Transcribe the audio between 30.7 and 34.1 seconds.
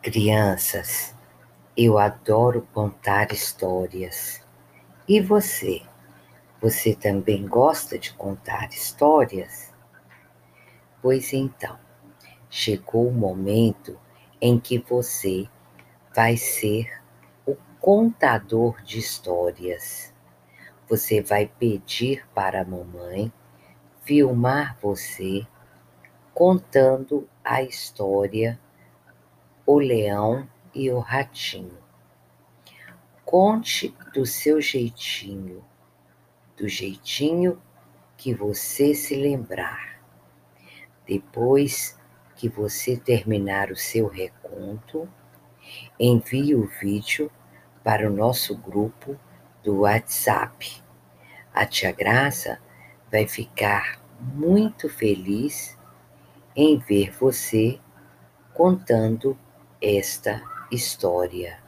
e o Ratinho. Conte